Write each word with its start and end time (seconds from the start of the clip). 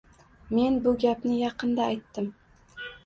Men 0.59 0.79
bu 0.87 0.93
gapni 1.03 1.35
yaqinda 1.41 1.85
aytdim. 1.93 2.31